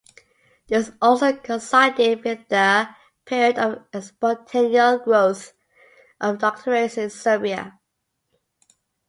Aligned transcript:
This 0.67 0.91
also 0.99 1.31
coincided 1.31 2.23
with 2.23 2.47
the 2.49 2.89
period 3.23 3.59
of 3.59 3.85
exponential 3.91 5.03
growth 5.03 5.53
of 6.19 6.39
doctorates 6.39 6.97
in 6.97 7.11
Serbia. 7.11 7.79